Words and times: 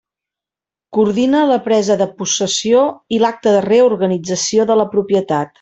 Coordina 0.97 1.41
la 1.51 1.57
presa 1.67 1.97
de 2.01 2.07
possessió 2.23 2.81
i 3.19 3.23
l'acta 3.27 3.55
de 3.59 3.63
reorganització 3.69 4.71
de 4.73 4.83
la 4.83 4.91
propietat. 4.99 5.49